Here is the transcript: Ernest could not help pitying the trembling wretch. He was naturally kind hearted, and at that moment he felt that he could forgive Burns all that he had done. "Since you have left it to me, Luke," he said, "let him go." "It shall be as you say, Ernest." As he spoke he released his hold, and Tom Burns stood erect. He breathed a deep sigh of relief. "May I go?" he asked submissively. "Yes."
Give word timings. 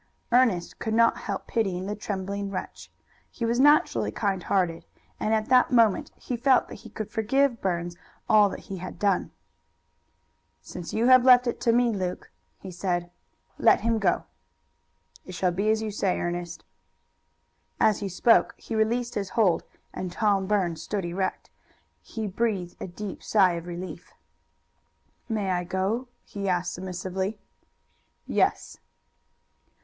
Ernest 0.31 0.79
could 0.79 0.95
not 0.95 1.15
help 1.29 1.45
pitying 1.45 1.85
the 1.85 1.95
trembling 1.95 2.49
wretch. 2.49 2.91
He 3.29 3.45
was 3.45 3.59
naturally 3.59 4.09
kind 4.11 4.41
hearted, 4.41 4.83
and 5.19 5.31
at 5.31 5.47
that 5.49 5.69
moment 5.71 6.09
he 6.15 6.35
felt 6.35 6.69
that 6.69 6.79
he 6.81 6.89
could 6.89 7.11
forgive 7.11 7.61
Burns 7.61 7.95
all 8.27 8.49
that 8.49 8.61
he 8.61 8.77
had 8.77 8.97
done. 8.97 9.29
"Since 10.59 10.91
you 10.91 11.05
have 11.05 11.23
left 11.23 11.45
it 11.45 11.61
to 11.61 11.71
me, 11.71 11.91
Luke," 11.93 12.31
he 12.57 12.71
said, 12.71 13.11
"let 13.59 13.81
him 13.81 13.99
go." 13.99 14.23
"It 15.23 15.35
shall 15.35 15.51
be 15.51 15.69
as 15.69 15.83
you 15.83 15.91
say, 15.91 16.19
Ernest." 16.19 16.63
As 17.79 17.99
he 17.99 18.09
spoke 18.09 18.55
he 18.57 18.73
released 18.73 19.13
his 19.13 19.29
hold, 19.29 19.63
and 19.93 20.11
Tom 20.11 20.47
Burns 20.47 20.81
stood 20.81 21.05
erect. 21.05 21.51
He 22.01 22.25
breathed 22.25 22.75
a 22.81 22.87
deep 22.87 23.21
sigh 23.21 23.51
of 23.51 23.67
relief. 23.67 24.15
"May 25.29 25.51
I 25.51 25.63
go?" 25.63 26.07
he 26.23 26.49
asked 26.49 26.73
submissively. 26.73 27.37
"Yes." 28.25 28.79